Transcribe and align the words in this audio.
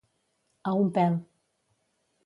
A 0.71 0.73
un 0.79 0.89
pèl. 0.97 1.21